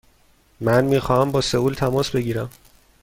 [0.61, 2.49] من می خواهم با سئول تماس بگیرم.